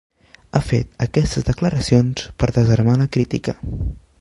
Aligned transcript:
Ha 0.51 0.61
fet 0.69 0.95
aquestes 1.05 1.45
declaracions 1.49 2.25
per 2.43 2.51
desarmar 2.59 2.99
la 3.03 3.09
crítica. 3.19 3.59